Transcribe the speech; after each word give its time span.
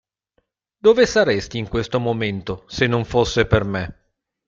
Dove 0.79 1.05
saresti 1.05 1.59
in 1.59 1.67
questo 1.69 1.99
momento 1.99 2.63
se 2.65 2.87
non 2.87 3.05
fosse 3.05 3.45
per 3.45 3.63
me? 3.65 4.09